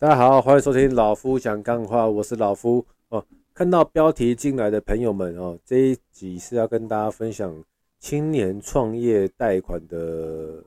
[0.00, 3.26] 大家好，欢迎收听老夫讲干话，我是老夫哦。
[3.52, 7.52] 看到标题进来的朋友们哦，这一集是要跟大家分享
[7.98, 10.62] 青年创业贷款的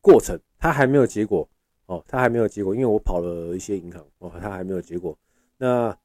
[0.00, 1.48] 过程，它还没有结果
[1.86, 5.16] 哦，它还没有结果，因为我跑了一些银行哦，它还没有结果。
[5.56, 5.96] 那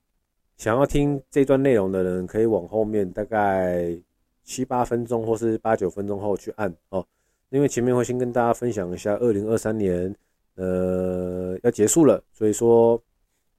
[0.56, 4.00] 想要听这段内容的人，可以往后面大概
[4.44, 7.04] 七八分钟或是八九分钟后去按哦，
[7.50, 10.16] 因为前面会先跟大家分享一下二零二三年。
[10.60, 13.02] 呃，要结束了，所以说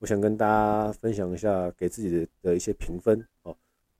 [0.01, 3.57] 我想跟大家分享一下给自己的的一些评分哦。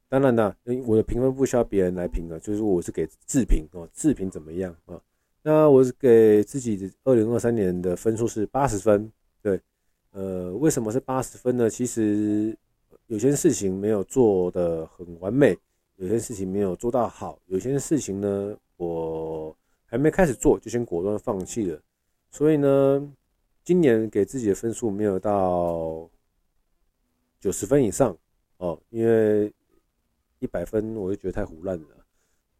[0.07, 0.55] 当然了，
[0.87, 5.01] 我的评分不需要别人来评啊，就是我是给自评哦，自评怎么样啊？
[5.43, 9.11] 那我是给自己的二零二三年的分数是八十分。
[9.41, 9.59] 对，
[10.11, 11.71] 呃，为什么是八十分呢？
[11.71, 12.55] 其实
[13.07, 15.57] 有些事情没有做得很完美，
[15.97, 19.57] 有些事情没有做到好，有些事情呢，我
[19.87, 21.81] 还没开始做就先果断放弃了。
[22.31, 23.13] 所以呢，
[23.65, 26.09] 今年给自己的分数没有到
[27.41, 28.17] 九十分以上
[28.59, 29.53] 哦，因为
[30.39, 31.87] 一百分我就觉得太胡乱了。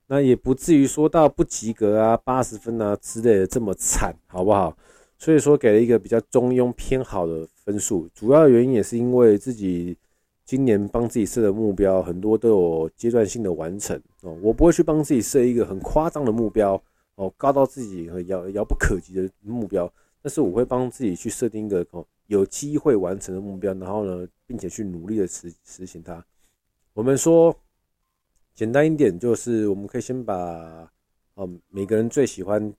[0.07, 4.77] 那也不至于说到不及格啊、八十分啊之类的这么惨，好不好？
[5.17, 8.09] 所以说给了一个比较中庸偏好的分数。
[8.13, 9.97] 主要原因也是因为自己
[10.45, 16.83] 今年帮自己设的目标很多都有阶段性的完成哦，我不会去帮自己设一个很夸张的目标。
[17.21, 26.25] 哦，高到自己遥遥不可及的目标，但是我会帮自己去设定一个哦有机会完成的目标，然后呢，并且去努力的实实行它。
[26.95, 27.55] 我们说
[28.55, 30.91] 简单一点，就是我们可以先把
[31.35, 32.73] 哦每个人最喜欢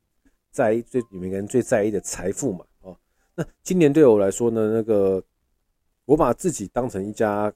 [0.49, 2.97] 在意最每个人最在意的财富嘛哦，
[3.35, 5.23] 那今年对我来说呢，那个
[6.05, 7.53] 我把自己当成一家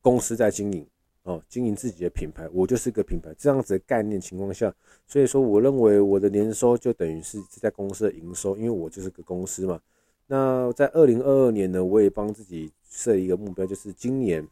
[0.00, 0.84] 公司在经营。
[1.24, 4.74] 哦，经营自己的品牌，我就是个品牌，这样子的概念情况下，
[5.06, 9.80] 所以说我认为我的年收就等于是这家公司的营收，因为我就是个公司嘛。
[10.26, 14.44] 那在二零二二年呢，我也帮自己设一个目标，就是今年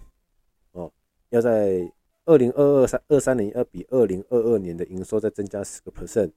[0.70, 0.92] 哦，
[1.30, 1.90] 要在
[2.24, 6.30] 二零二二三二三年要比二零二二年的营收再增加十个 percent，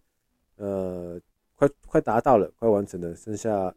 [0.55, 1.21] 呃，
[1.55, 3.73] 快快达到了，快完成了，剩下。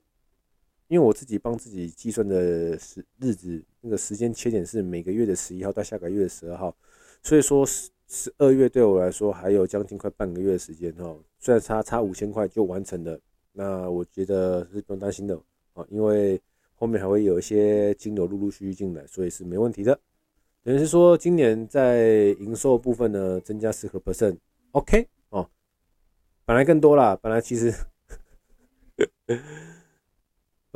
[0.89, 6.77] 因为我自己帮自己计算的时日子，那个时间切点是每个月的十一号到下个月的十二号，
[7.23, 11.19] 所以说十十二月对我来说还有将近快半个月的时间哦。
[11.39, 13.21] 虽然差差五千块就完成了，
[13.53, 15.37] 那我觉得是不用担心的
[15.75, 16.41] 啊，因为
[16.75, 19.99] 后面还会有一些金流陆陆续续进来，所以是没问题的。
[20.63, 25.51] 等于是说今年在营收部分呢增加十个 percent，OK 哦，
[26.45, 27.75] 本来更多啦，本来其实。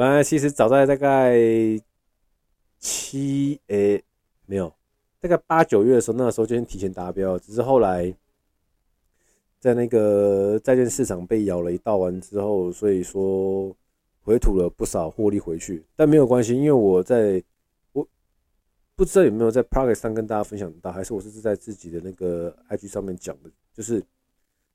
[0.01, 1.39] 本来其实早在大概
[2.79, 4.03] 七诶、
[4.47, 4.73] 没有，
[5.21, 8.11] 大概八九月的时候，那个时候就先提前达标，只是后来
[9.59, 13.77] 在那个债券市场被咬了一道完之后，所以说
[14.23, 15.85] 回吐了不少获利回去。
[15.95, 17.45] 但没有关系，因为我在
[17.93, 18.09] 我
[18.97, 24.03] 不知道有没有在 Podcast 上跟大家分享到，还是我是在自己的那个 IG 上面讲的，就是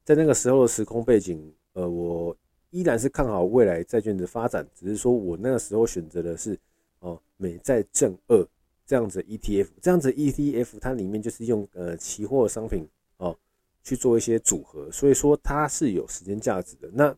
[0.03, 2.37] 在那个时候的时空背景，呃，我。
[2.75, 6.59] 依然是看好未来债券的发展，只是说我那个时候选择的是
[6.99, 8.45] 哦美债正二
[8.85, 13.33] 这样子 ETF，这样子 ETF 它里面就是用呃期货商品哦
[13.81, 16.89] 去做一些组合，所以说它是有时间价值的。
[16.91, 17.15] 那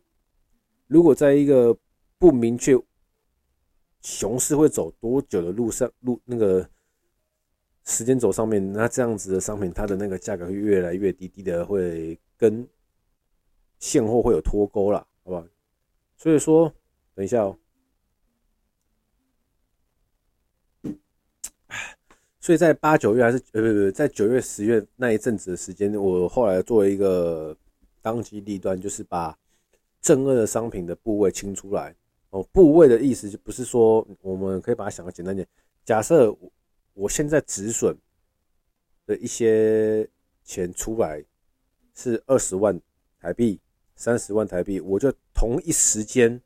[0.86, 1.76] 如果在一个
[2.20, 2.80] 不明确
[4.00, 6.70] 熊市会走多久的路上路那个
[7.82, 12.64] 时间轴上面，那这样子的商品它的那个价格会越来越低，低的会跟
[13.80, 15.04] 现货会有脱钩了。
[15.28, 15.46] 好吧，
[16.16, 16.72] 所以说，
[17.14, 17.58] 等一下哦。
[22.40, 27.54] 所以在八九月还是呃不不，在九月十月那一阵子的时间，我后来做了一个
[28.00, 29.38] 当机立断，就是把
[30.00, 31.94] 正二的商品的部位清出来。
[32.30, 35.46] 哦，部位的意思就不是说我们可以把它想的简单点。
[35.84, 36.34] 假设
[36.94, 37.94] 我现在止损
[39.04, 40.08] 的一些
[40.42, 41.22] 钱出来
[41.94, 42.80] 是二十万
[43.20, 43.60] 台币。
[43.98, 46.40] 三十万台币，我就同一时间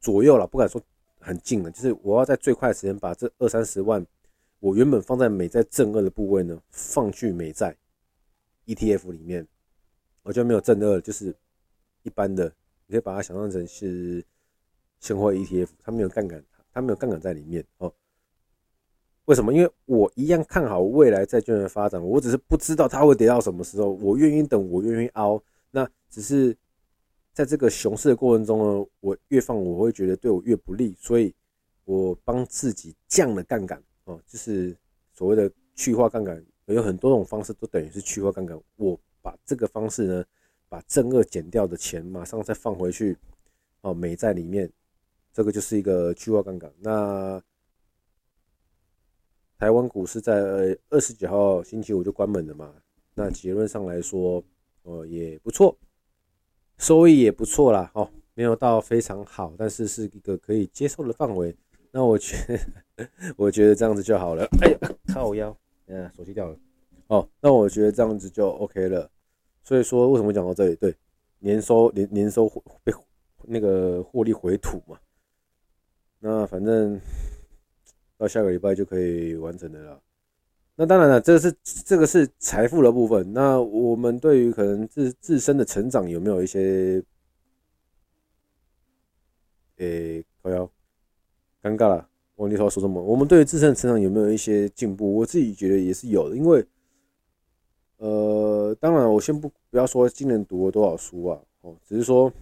[0.00, 0.78] 左右了，不敢说
[1.18, 4.06] 很近了，就是我要在最快的时间把这二三十万，
[4.60, 7.74] 我原本放在美债正二的部位呢，放去美债
[8.66, 9.48] ETF 里面，
[10.22, 11.34] 我就没有正二，就是
[12.02, 12.52] 一般的，
[12.86, 14.22] 你可以把它想象成是
[15.00, 17.90] 现货 ETF，它没有杠杆，它没有杠杆在里面哦。
[19.24, 19.54] 为什么？
[19.54, 25.42] 因为我一样看好未来债券的发展，我只是不知道它会跌到什么时候，我愿意等，我愿意熬。
[26.10, 26.56] 只是
[27.32, 31.34] 在这个熊市的过程中呢，我越放我会觉得对我越不利，所以
[31.84, 34.76] 我帮自己降了杠杆哦，就是
[35.12, 38.60] 所谓的去化杠杆，有很多种方式都等于是去化杠杆。
[38.76, 40.24] 我把这个方式呢，
[40.68, 43.16] 把正二减掉的钱马上再放回去
[43.82, 44.70] 哦，美债里面
[45.32, 46.72] 这个就是一个去化杠杆。
[46.80, 47.40] 那
[49.58, 52.74] 台湾股市在二十九号星期五就关门了嘛？
[53.14, 54.42] 那结论上来说，
[54.82, 55.76] 呃，也不错，
[56.78, 61.54] 收益也不错啦，哦，没有到非常好，但是是一个可以接受的范围。
[61.90, 62.36] 那我觉，
[63.36, 64.46] 我觉得这样子就好了。
[64.60, 64.78] 哎呀，
[65.12, 66.56] 靠腰，嗯，手机掉了。
[67.08, 69.10] 哦，那我觉得这样子就 OK 了。
[69.64, 70.76] 所以说，为什么讲到这里？
[70.76, 70.94] 对，
[71.40, 72.48] 年收年年收
[72.84, 72.92] 被
[73.44, 74.98] 那个获利回吐嘛。
[76.20, 77.00] 那反正
[78.16, 80.00] 到下个礼拜就可以完成的了。
[80.80, 81.52] 那当然了，这个是
[81.84, 83.32] 这个是财富的部分。
[83.32, 87.02] 那我们对于可能自自身的成长有没有一些，
[89.78, 90.70] 诶，靠腰，
[91.60, 93.02] 尴尬了，忘记说说什么。
[93.02, 95.16] 我们对于自身的成长有没有一些进步？
[95.16, 96.64] 我自己觉得也是有的，因为。
[97.96, 102.32] 呃，当然，我先不不要说今年读了多少书啊，哦，只是说，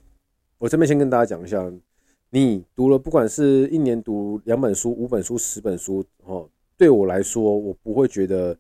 [0.59, 1.73] 我这边先跟大家讲一下，
[2.29, 6.47] 你读了不管是一年读两本书、五本书、十本书，哦，
[6.77, 8.59] 对我来说，我不会觉得，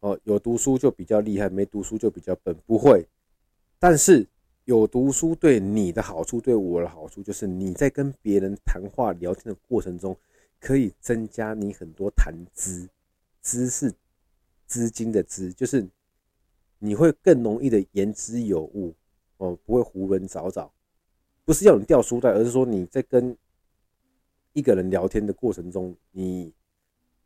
[0.00, 3.06] 哦，有读书就比较厉害，没读书就比较笨，不会。
[3.78, 4.26] 但是
[4.64, 10.16] 有读书对你的好处，对我的好处，就是你在跟别人谈话聊天的过程中，
[10.60, 12.88] 可以增加你很多谈资，
[13.40, 13.92] 资是
[14.66, 15.88] 资金的资，就是。
[16.84, 18.92] 你会更容易的言之有物
[19.36, 20.68] 哦，不会唬人找找，
[21.44, 23.36] 不是要你掉书袋，而是说你在跟
[24.52, 26.52] 一个人聊天的过程中，你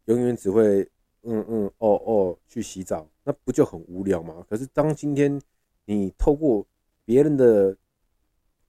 [0.07, 0.83] 永远只会
[1.23, 4.45] 嗯嗯哦哦去洗澡，那不就很无聊吗？
[4.49, 5.41] 可是当今天
[5.85, 6.67] 你透过
[7.05, 7.77] 别人的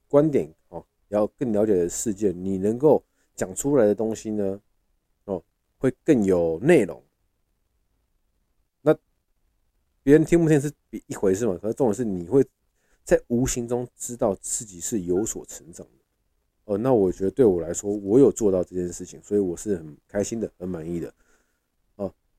[0.08, 3.02] 观点哦，要更了解的世界，你能够
[3.34, 4.60] 讲出来的东西呢，
[5.24, 5.42] 哦，
[5.78, 7.02] 会更有内容。
[8.80, 8.96] 那
[10.02, 10.72] 别人听不听是
[11.06, 11.56] 一回事嘛？
[11.60, 12.44] 可是重点是你会
[13.04, 15.92] 在无形中知道自己是有所成长的。
[16.64, 21.14] 哦，那我觉得对我来说，我有做到这件事情，所以我是很开心的，很满意的。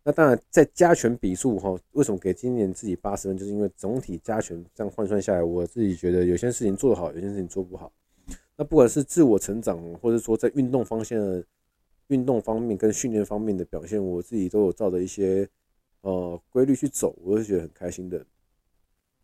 [0.09, 3.37] 那当然在加权比数哈，为什么给今年自己八十分？
[3.37, 7.93] 就是因为总体加权这样换算下来，我自己觉得有些事情做得好，有些事情做不好。
[8.57, 11.45] 那不管是自我成长，或者说在运动方向的
[12.07, 15.47] 运动方面跟训练方面的表现，我自己都有照着一些。
[16.01, 18.25] 呃，规律去走，我是觉得很开心的，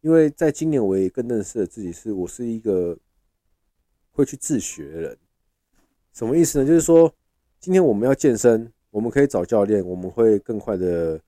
[0.02, 2.98] 因为在今年我也更认识了自己，是我是一个
[4.12, 5.18] 会去自学的人。
[6.12, 6.68] 什么意思呢？
[6.68, 7.10] 就是说，
[7.62, 11.20] 今天我们要健身，我们可以找教练，我们会更快的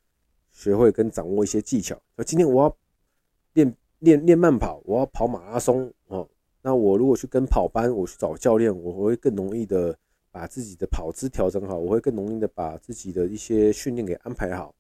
[0.53, 2.01] 学会跟掌握一些技巧。
[2.15, 2.77] 那今天我要
[3.55, 6.25] 练练练慢跑，我要跑马拉松哦。
[6.61, 9.93] 那我如果去跟跑班，我去找教练，我会更容易的
[10.31, 14.73] 把自己的跑姿调整好，我会更容易的把自己的一些训练给安排好。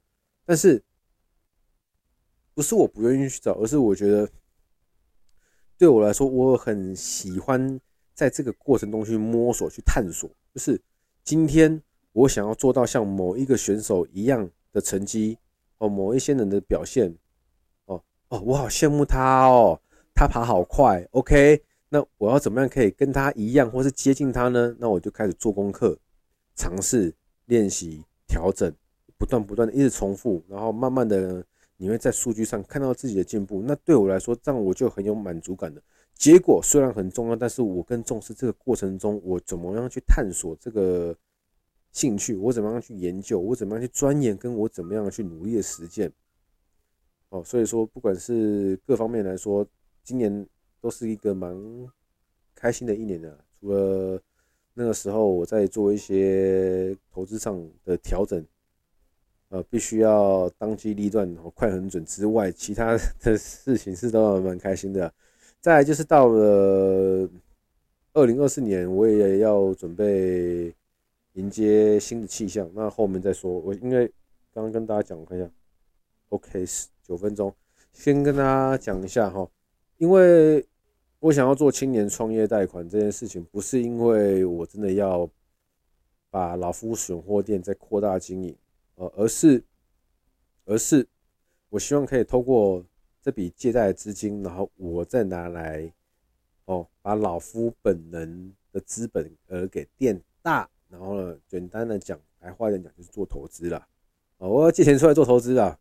[0.45, 0.81] 但是，
[2.53, 4.29] 不是我不愿意去找，而是我觉得，
[5.77, 7.77] 对我来说，我很喜欢
[8.13, 10.29] 在这个过程中去摸索、去探索。
[10.53, 10.81] 就是
[11.25, 11.83] 今天
[12.17, 15.37] 我想要做到像某一个选手一样的成绩
[15.77, 17.15] 哦，某一些人的表现
[17.85, 19.79] 哦哦，我好羡慕他哦，
[20.15, 21.07] 他爬好快。
[21.11, 24.75] OK，那我要怎么样可以跟他一样，或是接近他呢？
[24.79, 25.95] 那我就开始做功课，
[26.55, 27.13] 尝试
[27.45, 28.73] 练习、调整。
[29.19, 31.43] 不断不断的一直重复，然后慢慢的
[31.75, 33.61] 你会在数据上看到自己的进步。
[33.63, 35.79] 那对我来说，这样我就很有满足感的。
[36.15, 41.15] 结果虽然很重要，但是我更重视这个过程中我怎么样去探索这个
[41.97, 46.11] 兴趣，我怎么样去研究，我怎么样去钻研，跟我怎么样去努力的实践。
[47.29, 49.65] 哦，所以说不管是各方面来说，
[50.03, 50.45] 今年
[50.79, 51.57] 都是一个蛮
[52.53, 53.35] 开心的一年的。
[53.59, 54.21] 除了
[54.75, 58.45] 那个时候我在做一些投资上的调整。
[59.49, 65.09] 呃，必须要当机立断，快很准之外，其他的事情是都蛮开心的。
[65.61, 67.29] 再就是到了
[68.11, 70.75] 二零二四年，我也要准备
[71.37, 72.69] 迎接新的气象。
[72.73, 73.51] 那后面再说。
[73.51, 74.07] 我因为
[74.51, 75.49] 刚刚跟大家讲，我看一下
[76.29, 76.65] ，OK，
[77.03, 77.53] 九分钟，
[77.93, 79.47] 先跟大家讲一下哈。
[79.97, 80.65] 因为
[81.19, 85.29] 我想要做青年创业贷款这件事情，不是因为我真的要
[86.31, 88.55] 把老夫选货店再扩大经营。
[88.95, 89.63] 呃，而是，
[90.65, 91.07] 而是，
[91.69, 92.83] 我希望可以透过
[93.21, 95.93] 这笔借贷资金，然后我再拿来，
[96.65, 103.77] 哦，把老夫本人的资本额给垫大，然后呢，简单的讲，白话一点讲，就是做投资了。
[104.37, 105.77] 啊，我要借钱出来做投资啦。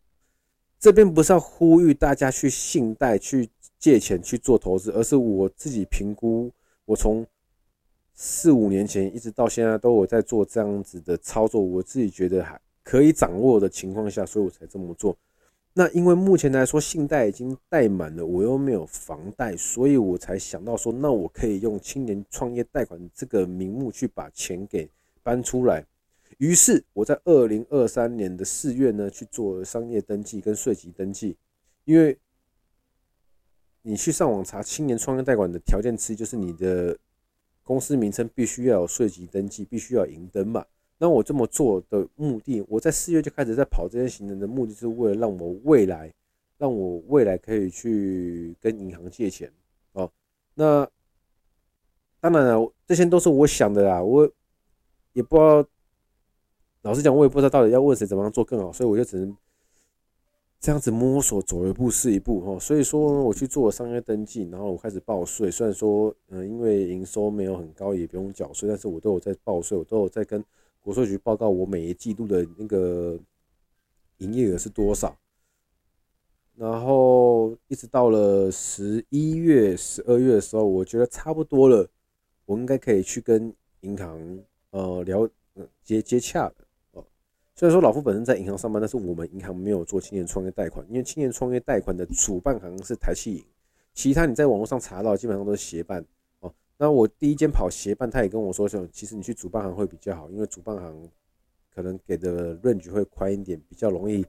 [0.79, 3.49] 这边不是要呼吁大家去信贷、去
[3.79, 6.51] 借钱去做投资，而是我自己评估，
[6.85, 7.25] 我从
[8.13, 12.59] 四五年前一直到现在都有在做这样子的操作，我自己觉得还。
[12.89, 15.13] 可以掌握的情况下，所以我才这么做。
[15.73, 24.89] 那因为目前来说，信贷已经贷满了，我又没有房贷，所以我才想到说，那我可以用青年创业贷款这个名目去把钱给
[25.27, 25.85] 搬出来。
[26.37, 31.35] 于是我在二零二三年的四月呢，去做商业登记跟税籍登记。
[31.83, 32.17] 因为
[33.81, 36.97] 你去上网查青年创业贷款的条件之一，就是你的
[37.61, 40.65] 公司名称必须要有税籍登记，必须要营登嘛。
[40.97, 46.13] 那我这么做的目的，我在四月就开始在跑这些行程的目的，是为了让我未来，
[46.57, 49.51] 让我未来可以去跟银行借钱
[49.91, 50.09] 哦。
[50.53, 50.89] 那
[52.21, 54.31] 当然了，这些都是我想的啦，我
[55.17, 55.65] 也不知道，
[56.83, 59.35] 老实讲，我也不知道到底要问谁怎么样做更好，所以我就只能
[60.59, 62.59] 这样子摸索，走一步是一步哈。
[62.59, 65.49] 所以说，我去做了商业登记，然后我开始报税。
[65.49, 70.43] 虽然说，嗯，因为营收没有很高，也不用缴税，但是我都有在报税，我都有在跟。
[70.79, 73.19] 国税局报告我每一季度的那个
[74.19, 75.17] 营业额是多少，
[76.55, 81.85] 然后一直到了十一月、十二月的时候，我觉得差不多了，
[82.45, 84.39] 我应该可以去跟银行
[84.71, 85.27] 呃聊
[85.83, 86.55] 接接洽的
[86.91, 87.05] 哦。
[87.55, 93.45] 虽然说老夫本身在银行上班，但是我们银行没有做青年创业贷款，因为青年创业贷款的主办行是台企银，
[93.93, 96.05] 其他你在网络上查到基本上都是协办
[96.41, 96.53] 哦。
[96.77, 101.09] 那我第一间跑协办，他也跟我说说，其实你去主办行会比较好，因为主办行
[101.73, 104.25] 可能给的论据会宽一点，比较容易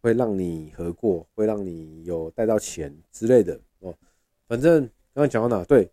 [0.00, 3.94] 会让你合过，会让你有贷到钱之类的哦。
[4.48, 4.80] 反正
[5.12, 5.64] 刚刚讲到哪？
[5.64, 5.90] 对，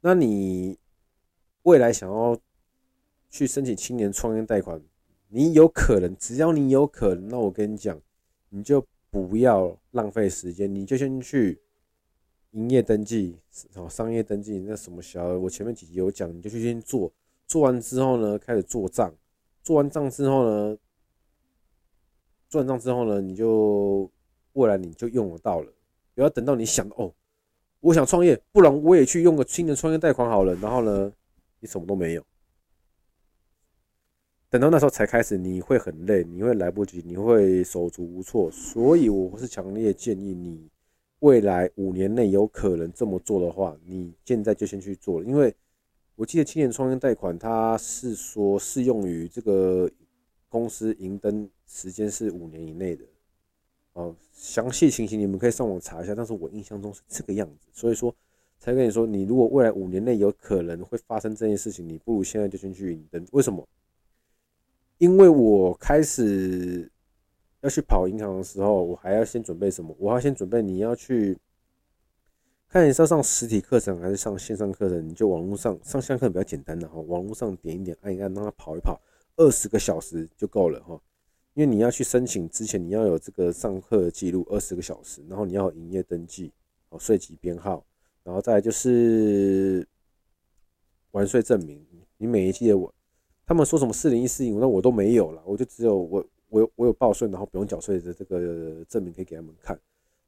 [0.00, 0.76] 那你
[1.62, 2.36] 未来想要
[3.30, 4.78] 去申请青年创业贷款，
[5.28, 7.98] 你有可能，只要你有可能，那我跟你讲，
[8.50, 11.58] 你就不要浪费时间，你就先去。
[12.52, 13.38] 营业登记，
[13.76, 17.08] 哦，商业登记，那什么小，我前面几集有讲，你就去先做，
[17.46, 19.14] 做完之后呢，开始做账，
[19.62, 20.76] 做完账之后呢，
[22.48, 24.10] 做完账之后呢，你就
[24.54, 25.72] 未来你就用得到了，
[26.12, 27.14] 不要等到你想哦，
[27.78, 31.12] 我想创业，不然我也去用个青年创业贷款好了，然后呢，
[31.60, 32.26] 你什么都没有，
[34.50, 40.68] 等到那时候才开始，你会很累，你会来不及，你会手足无措，所以我是强烈建议你。
[41.20, 45.54] 未来五年内有可能这么做的话，你现在就先去做了，因为
[46.16, 49.88] 我记得青年创业贷款它是说适用于这个
[50.48, 53.04] 公司营登时间是五年以内的，
[53.92, 58.12] 哦，详细情形你们可以上网查一下，但是我印象中是这个样子，所以说
[58.58, 63.64] 才跟你说，你如果未来五年内有可能会发生这件事情，你不如现在就先去营登，为什么？
[65.00, 66.88] 因为我开始。
[67.62, 69.94] 要去跑银行的时候，我还要先准备什么？
[69.98, 71.36] 我要先准备你要去
[72.70, 75.06] 看你是要上实体课程还是上线上课程？
[75.06, 78.98] 你就网络上上线课比较简单的哈，网络上点一点按一按，让它跑一跑，
[79.36, 80.98] 二十个小时就够了哈。
[81.52, 86.50] 因为你要去申请之前，你要有这个上课记录二十个小时，然后你要有营业登记
[86.88, 87.84] 哦，税籍编号，
[88.24, 89.86] 然后再就是
[91.10, 91.84] 完税证明。
[92.16, 92.94] 你每一季的我，
[93.50, 96.24] 他们说什么四零一四零，那我都没有了，我就只有我。
[96.50, 99.78] 我有我有报税，然后不用缴税的这个证明可以给他们看。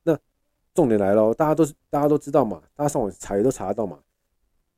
[0.05, 0.17] 那
[0.73, 3.99] 重点来了，大家都大家都知道嘛，大家上网查也都查得到嘛。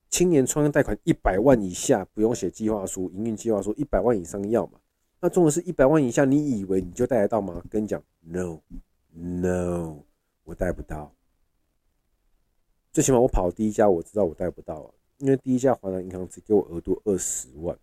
[0.08, 4.80] 青年创业贷款一百万以下不用写计划书，营运计划书一百万以上要嘛。
[5.20, 7.62] 那重点是一百万以下，你以为你就贷得到吗？
[7.70, 8.58] 跟你讲，no
[9.12, 9.96] no，
[10.44, 11.10] 我贷不到。
[12.90, 17.78] 最起码我跑第一家，我知道我贷不到啊，因为第一家华南银行只给我额度二十万。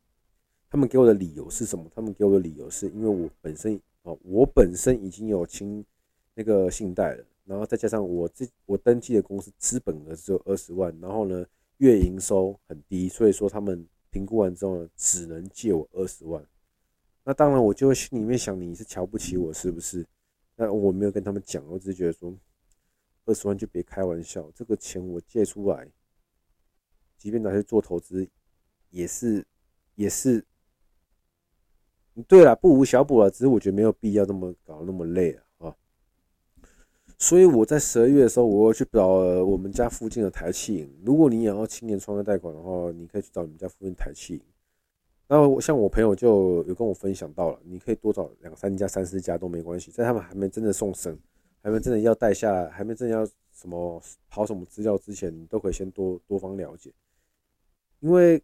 [0.72, 1.86] 他们给我的理由是什么？
[1.94, 5.86] 他们给我的理由是因为我本身啊，我本身已经有清
[6.34, 11.46] 那个信贷了，然后再加上我这我登记的公司资本额只有二十万，然后呢，
[11.80, 16.42] 月营收很低，所以说他们评估完之后呢，只能借我二十万。
[17.26, 20.08] 那当然，我就会心里面想，你是瞧不起我是不是？
[20.56, 22.34] 那我没有跟他们讲，我只是觉得说，
[23.26, 25.86] 二十万就别开玩笑，这个钱我借出来，
[27.18, 28.26] 即便拿去做投资，
[28.90, 29.46] 也是
[29.96, 30.42] 也是。
[32.28, 35.76] 对了，不无小补了，只是我觉得没有必要这么搞那么累啊。
[37.18, 40.92] 所以我在十二月的时候，我要去找我们家附近的台企银。
[41.06, 44.42] 如果你也要青年创业贷款的话，你可以去找你们家附近台企银。
[45.28, 51.18] 那像我朋友就有跟我分享到了，你可以多找两三家、三四家都没关系，在他们还没真的送审，
[51.62, 56.92] 还没真的要贷下，还没真的要什么跑什么资料之前，你都可以先多多方了解，
[58.00, 58.42] 因为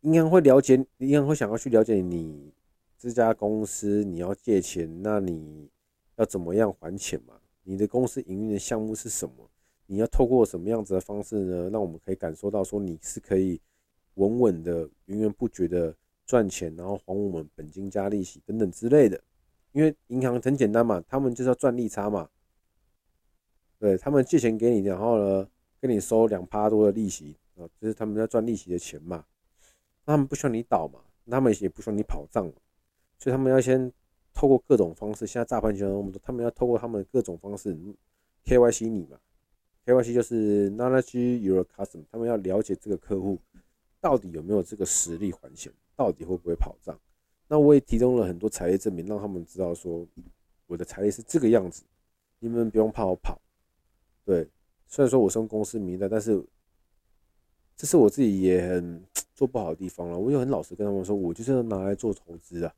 [0.00, 2.50] 银行会了解，银行会想要去了解你。
[2.98, 5.68] 这家公司你要借钱，那你
[6.16, 7.34] 要怎么样还钱嘛？
[7.62, 9.50] 你的公司营运的项目是什么？
[9.86, 11.70] 你要透过什么样子的方式呢？
[11.70, 13.60] 让我们可以感受到说你是可以
[14.14, 19.20] 稳稳的、源源不绝的赚钱，然后还我们本金加利息等等之类的。
[19.72, 22.28] 因为银行很简单嘛，他们就是要赚利差嘛。
[23.78, 25.48] 对，他们借钱给你，然后呢，
[25.80, 29.24] 跟你收两趴多的利息啊，就是他们要赚利息的钱嘛。
[30.04, 31.00] 他们不需要你倒嘛，
[31.30, 32.52] 他们也不需要你跑账嘛，
[33.18, 33.92] 所以他们要先
[34.32, 35.26] 透过各种方式。
[35.26, 37.76] 现在诈骗集团那么多，他们要透过他们的各种方式
[38.44, 39.18] KYC 你嘛
[39.84, 43.38] ，KYC 就是 Knowledge Your Custom，他们要了解这个客户
[44.00, 46.98] 到底有没有这个实力还钱，到底会不会跑账。
[47.48, 50.06] 那我也提供了很多财力证明，让他们知道说
[50.66, 51.84] 我的财力是这个样子，
[52.38, 53.40] 你们不用怕我跑。
[54.24, 54.48] 对，
[54.88, 56.44] 虽然说我是用公司名的，但是
[57.76, 60.18] 这是我自己也很 做不好的地方了。
[60.18, 62.74] 我就很老实跟他们说，我就是拿来做投资的，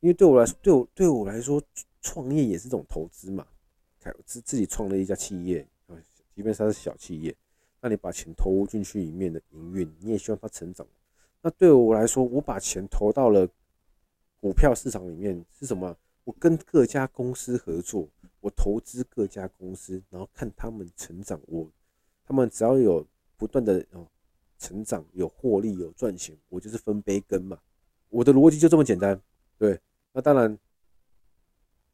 [0.00, 1.62] 因为对我来说，对我对我来说，
[2.00, 3.46] 创业也是一种投资嘛。
[4.00, 5.96] 开自自己创了一家企业啊，
[6.34, 7.36] 即便它是小企业，
[7.80, 10.86] 那你把钱投进去里面的营运，你也希望它成长。
[11.42, 13.48] 那对我来说，我把钱投到了
[14.40, 15.96] 股票市场里面是什么？
[16.24, 18.08] 我跟各家公司合作。
[18.42, 21.38] 我投资各家公司，然后看他们成长。
[21.46, 21.70] 我
[22.24, 24.06] 他们只要有不断的哦
[24.58, 27.58] 成长，有获利，有赚钱，我就是分杯羹嘛。
[28.08, 29.20] 我的逻辑就这么简单。
[29.58, 29.78] 对，
[30.12, 30.58] 那当然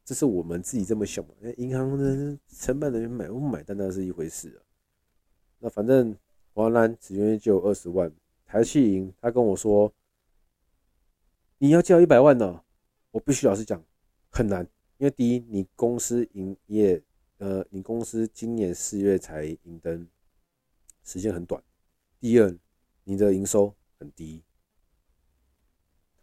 [0.05, 1.35] 这是我们自己这么想嘛。
[1.41, 4.61] 那银行的承办人买不买单那是一回事啊。
[5.59, 6.17] 那反正
[6.55, 8.13] 王兰只愿意借我二十万，
[8.45, 9.93] 台气银他跟我说，
[11.59, 12.63] 你要借一百万呢，
[13.11, 13.83] 我必须老实讲
[14.31, 14.67] 很难。
[14.99, 17.03] 因为第一，你公司营业，
[17.37, 20.09] 呃，你公司今年四月才营登，
[21.05, 21.63] 时间很短。
[22.19, 22.57] 第二，
[23.05, 24.43] 你的营收很低。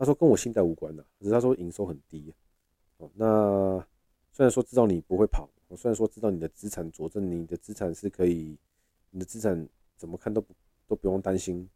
[0.04, 2.34] 他说跟我信贷无关的，只是他说营收很低。
[2.98, 3.88] 哦，那
[4.34, 8.58] 虽然说知道你不会跑，我虽然说知道你的资产佐证，你的资产是可以，
[9.12, 10.54] 你的资产怎么看都不
[10.90, 11.70] 都不用担心。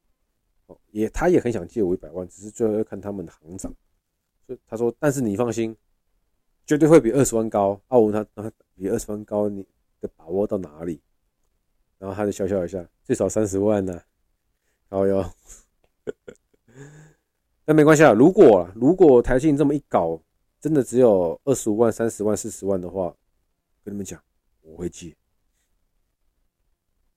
[0.66, 3.74] 哦，也他也很想借我一百万，只是最后要看他们的行长。
[4.46, 5.74] 所以他说，但是你放心。
[6.66, 7.80] 绝对会比二十万高。
[7.88, 9.66] 啊，我问他，比二十万高，你
[10.02, 11.02] 的把握到哪里？
[11.98, 14.06] 然后他就笑笑一下，最少三十万呢、啊。
[14.90, 15.24] 好哟，
[17.68, 18.14] 那没关系啊。
[18.14, 20.20] 如果如果台积电这么一搞，
[20.62, 23.14] 真的只有二十五万、三十万、四十万的话，
[23.84, 24.24] 跟你们讲，
[24.62, 25.14] 我会借。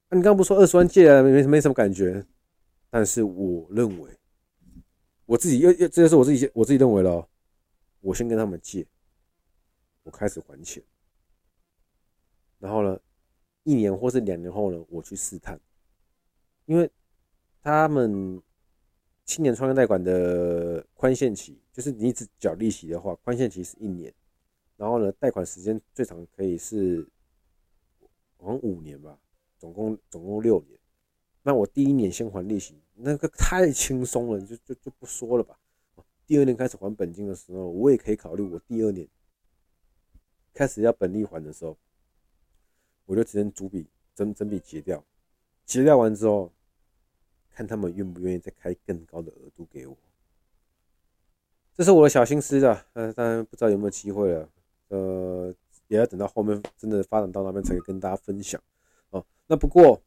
[0.08, 2.26] 啊、你刚不说二十万借啊，没没什么感觉。
[2.90, 4.10] 但是我认为，
[5.24, 7.28] 我自己又又这个是我自己我自己认为了，
[8.00, 8.84] 我先跟他们借。
[10.02, 10.82] 我开始还钱，
[12.58, 12.98] 然后呢，
[13.62, 15.60] 一年或是两年后呢，我去试探，
[16.64, 16.90] 因为
[17.62, 18.42] 他们
[19.30, 24.12] 青年创业贷款的宽限期，就是你只缴利息的话，宽限期是一年，
[24.76, 27.08] 然后呢，贷款时间最长可以是
[28.38, 29.16] 好像五年吧，
[29.56, 30.76] 总共总共六年。
[31.44, 35.56] 那我第一年先还利息，那个太轻松了，就就就不说了吧。
[36.26, 39.06] 第二年开始还本金的时候，我也可以考虑我第二年。
[40.52, 41.78] 开始要本利还的时候，
[43.06, 45.04] 我就直接逐笔整整笔结掉，
[45.64, 46.52] 结掉完之后，
[47.60, 49.94] 看他们愿不愿意再开更高的额度给我。
[51.74, 54.48] 这是我的小心思的，呃，当然不知道有没有机会了，
[54.88, 55.54] 呃，
[55.88, 58.58] 也要等到后面真的发展到那边才可以跟大家分享
[59.10, 59.22] 哦。
[59.46, 60.00] 那不过，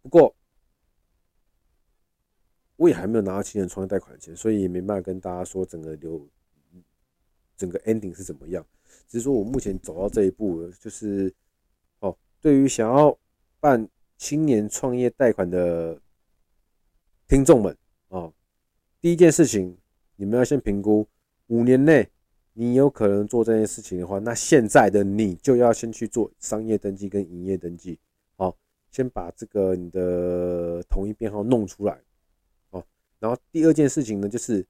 [0.00, 0.34] 不过
[2.76, 6.26] 我也还没有拿到青年创业贷款的钱，所以也没办法跟大家说整个流，
[7.54, 8.66] 整个 ending 是怎么样。
[9.06, 11.30] 只是说我目前走到这一步，就是
[12.00, 13.14] 哦，对于想要
[13.60, 16.00] 办青年创业贷款的
[17.32, 17.74] 听众们
[18.08, 18.30] 哦，
[19.00, 19.74] 第一件事情，
[20.16, 21.08] 你们要先评估
[21.46, 22.06] 五年内
[22.52, 27.98] 你有可能做这件事情的话，那现在的你就要先去做商业登记跟营业登记，
[28.36, 28.54] 哦，
[28.90, 31.98] 先把这个你的统一编号弄出来，
[32.68, 32.84] 哦，
[33.18, 34.62] 然后第二件事情呢，就是。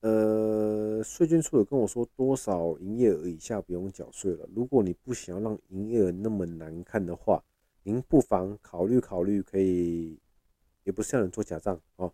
[0.00, 4.48] 呃，税捐处有跟我说，多少营业额以下不用缴税了。
[4.54, 7.42] 如果你不想要让营业额那么难看的话，
[7.82, 10.16] 您不妨考虑考虑，可以，
[10.86, 12.10] 也不是让你做假账哦。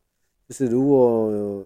[0.48, 1.64] 就是如果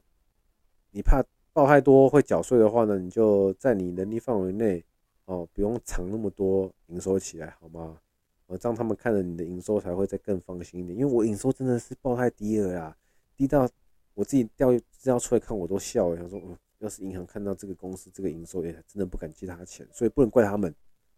[0.91, 4.85] 你怕报太多会缴税的话呢，你就在你能力范围内
[5.25, 7.99] 哦，不用藏那么多营收起来，好吗？
[8.47, 10.99] 我让他们看了你的营收才会再更放心一点。
[10.99, 12.97] 因为我营收真的是报太低了呀，
[13.35, 13.67] 低到。
[14.15, 16.17] 我自己调资料出来看，我都笑了。
[16.17, 20.75] 想说，嗯，要是银行看到这个公司这个营收，也真的不敢借他钱，所以不能怪他们。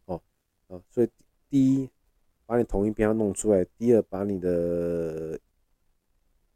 [0.06, 0.20] 哦，
[0.66, 1.08] 啊，所以
[1.48, 1.88] 第一，
[2.44, 5.38] 把你同一边要弄出来；第二，把你的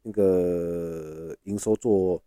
[0.03, 2.21] 那个营收做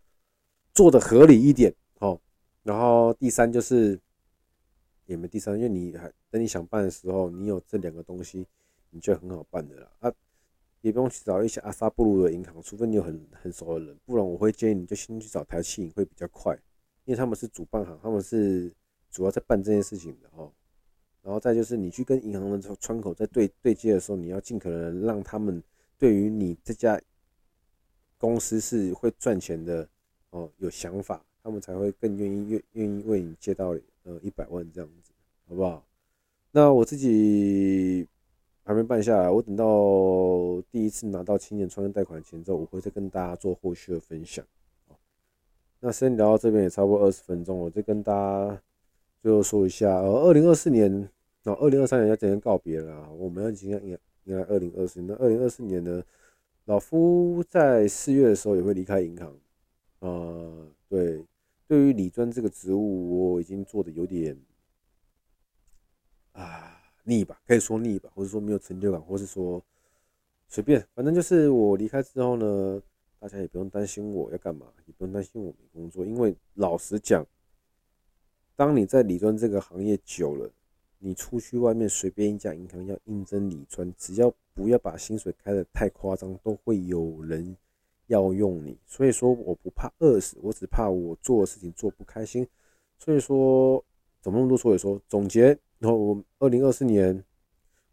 [0.74, 1.72] 做的合理一点。
[2.00, 2.20] 哦，
[2.64, 3.98] 然后第三就是，
[5.06, 8.44] 也没第三，因为你还等你想办的时候，你有这两个东西，
[8.90, 10.12] 你就很好办的了啊。
[10.82, 16.56] 也不用去找一些阿萨布鲁的银行，除非你有很很熟的人，不然我会建议你就先去找台企银会比较快。
[17.04, 18.72] 因为他们是主办行，他们是
[19.10, 20.52] 主要在办这件事情的哦。
[21.22, 25.60] 然后再就是你去跟银行的窗口在对对接的时候，你要尽可能让他们
[25.98, 27.00] 对于你这家
[28.18, 29.88] 公司是会赚钱的
[30.31, 35.12] 哦有想法，他们才会更愿意愿愿意为你借到呃一百万这样子，
[35.48, 35.85] 好不好？
[36.50, 38.07] 那我自己
[38.64, 44.44] 还没办下来，我等到第一次拿到青年创业贷款钱之后，我会再跟大家做后续的分享。
[45.81, 48.62] 那先聊到这边也差不多二十分钟，我再跟大家
[49.20, 51.09] 最后说一下，呃，二零二四年。
[51.48, 55.07] 那二零二三年要怎样告别了，我们要迎迎来二零二四年。
[55.07, 56.02] 那二零二四年呢，
[56.66, 59.37] 老夫在四月的时候也会离开银行。
[60.00, 61.24] 呃，对，
[61.66, 64.37] 对于理专这个职务，我已经做的有点
[66.33, 69.62] 啊腻吧，可以说腻吧，或者说没有成就感，或是说
[70.48, 72.83] 随便，反正就是我离开之后呢，
[73.20, 77.24] 大家也不用担心我要干嘛，也不用担心我没工作，因为老实讲，
[78.57, 80.50] 当你在理专这个行业久了。
[80.98, 87.56] 你出去外面随便一家银行要应征理专，只要不要把薪水开得太夸张，都会有人
[88.06, 88.78] 要用你。
[88.87, 92.46] 所以说我不怕饿死，我只怕我做的事情做不开心。
[92.98, 93.85] 所以说
[94.20, 94.56] 怎么那么多？
[94.56, 97.22] 所以说总结，然后我二零二四年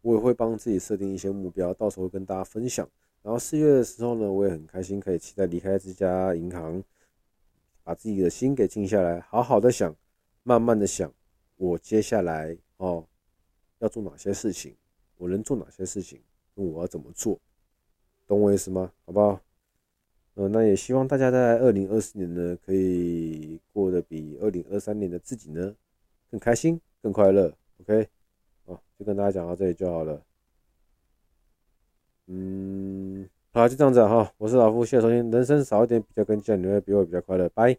[0.00, 2.88] 我也会帮自己设定一些目标，到时候跟大家分享。
[3.22, 6.82] 然后四月的时候呢，我也很开心，可以期待离开这家银行，
[7.82, 9.94] 把自己的心给静下来，好好的想，
[10.42, 11.10] 慢慢的想，
[11.56, 12.56] 我接下来。
[12.78, 13.06] 哦，
[13.78, 14.74] 要做哪些事情？
[15.16, 16.20] 我能做哪些事情？
[16.54, 17.38] 我要怎么做？
[18.26, 18.92] 懂我意思吗？
[19.06, 19.40] 好不好？
[20.34, 25.74] 呃，那也希望大家在二零二四年呢，可以过得比二零二三年的自己呢
[26.30, 27.54] 更开心、更快乐。
[27.80, 28.08] OK，
[28.66, 30.20] 好，就跟大家讲到这里就好了。
[32.26, 34.32] 嗯，好，就这样子哈。
[34.38, 35.30] 我是老夫，谢谢收听。
[35.30, 37.48] 人生少一点比较跟这样，你会比我比较快乐。
[37.50, 37.78] 拜。